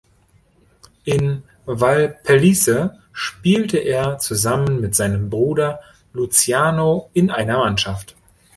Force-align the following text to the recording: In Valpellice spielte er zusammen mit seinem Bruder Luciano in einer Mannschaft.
In 1.03 1.43
Valpellice 1.67 2.97
spielte 3.13 3.77
er 3.77 4.17
zusammen 4.17 4.81
mit 4.81 4.95
seinem 4.95 5.29
Bruder 5.29 5.79
Luciano 6.13 7.11
in 7.13 7.29
einer 7.29 7.59
Mannschaft. 7.59 8.15